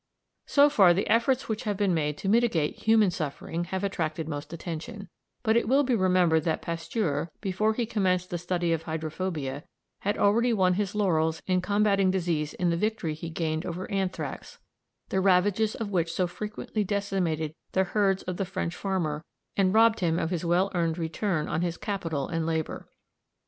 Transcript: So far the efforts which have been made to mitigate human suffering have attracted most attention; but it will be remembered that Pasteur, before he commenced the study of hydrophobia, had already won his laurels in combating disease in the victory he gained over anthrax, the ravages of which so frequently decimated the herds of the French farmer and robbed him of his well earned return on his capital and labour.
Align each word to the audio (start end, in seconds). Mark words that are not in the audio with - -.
So 0.47 0.67
far 0.67 0.95
the 0.95 1.05
efforts 1.07 1.47
which 1.47 1.65
have 1.65 1.77
been 1.77 1.93
made 1.93 2.17
to 2.17 2.27
mitigate 2.27 2.75
human 2.85 3.11
suffering 3.11 3.65
have 3.65 3.83
attracted 3.83 4.27
most 4.27 4.51
attention; 4.51 5.09
but 5.43 5.55
it 5.55 5.67
will 5.67 5.83
be 5.83 5.93
remembered 5.93 6.43
that 6.45 6.63
Pasteur, 6.63 7.29
before 7.39 7.75
he 7.75 7.85
commenced 7.85 8.31
the 8.31 8.39
study 8.39 8.73
of 8.73 8.81
hydrophobia, 8.81 9.63
had 9.99 10.17
already 10.17 10.53
won 10.53 10.73
his 10.73 10.95
laurels 10.95 11.43
in 11.45 11.61
combating 11.61 12.09
disease 12.09 12.55
in 12.55 12.71
the 12.71 12.77
victory 12.77 13.13
he 13.13 13.29
gained 13.29 13.63
over 13.63 13.85
anthrax, 13.91 14.57
the 15.09 15.21
ravages 15.21 15.75
of 15.75 15.91
which 15.91 16.11
so 16.11 16.25
frequently 16.25 16.83
decimated 16.83 17.53
the 17.73 17.83
herds 17.83 18.23
of 18.23 18.37
the 18.37 18.43
French 18.45 18.75
farmer 18.75 19.23
and 19.55 19.71
robbed 19.71 19.99
him 19.99 20.17
of 20.17 20.31
his 20.31 20.43
well 20.43 20.71
earned 20.73 20.97
return 20.97 21.47
on 21.47 21.61
his 21.61 21.77
capital 21.77 22.27
and 22.27 22.47
labour. 22.47 22.89